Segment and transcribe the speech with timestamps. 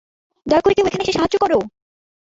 [0.45, 1.57] দয়া করে কেউ এখানে এসে সাহায্য করো!